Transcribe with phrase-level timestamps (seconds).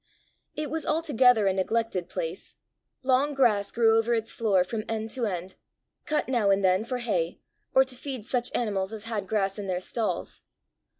[0.55, 2.55] It was altogether a neglected place.
[3.03, 5.57] Long grass grew over its floor from end to end
[6.07, 7.37] cut now and then for hay,
[7.75, 10.41] or to feed such animals as had grass in their stalls.